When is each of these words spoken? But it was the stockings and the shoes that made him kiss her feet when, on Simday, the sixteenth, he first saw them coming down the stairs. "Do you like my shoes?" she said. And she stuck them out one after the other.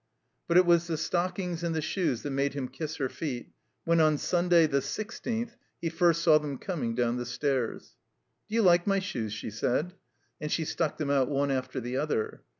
But 0.47 0.57
it 0.57 0.65
was 0.65 0.87
the 0.87 0.97
stockings 0.97 1.63
and 1.63 1.75
the 1.75 1.79
shoes 1.83 2.23
that 2.23 2.31
made 2.31 2.55
him 2.55 2.67
kiss 2.69 2.95
her 2.95 3.07
feet 3.07 3.51
when, 3.85 3.99
on 3.99 4.17
Simday, 4.17 4.65
the 4.67 4.81
sixteenth, 4.81 5.55
he 5.79 5.89
first 5.89 6.23
saw 6.23 6.39
them 6.39 6.57
coming 6.57 6.95
down 6.95 7.17
the 7.17 7.23
stairs. 7.27 7.97
"Do 8.49 8.55
you 8.55 8.63
like 8.63 8.87
my 8.87 8.97
shoes?" 8.97 9.31
she 9.31 9.51
said. 9.51 9.93
And 10.41 10.51
she 10.51 10.65
stuck 10.65 10.97
them 10.97 11.11
out 11.11 11.29
one 11.29 11.51
after 11.51 11.79
the 11.79 11.97
other. 11.97 12.41